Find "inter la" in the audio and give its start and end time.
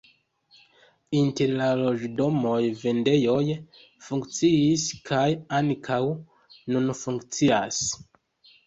1.17-1.67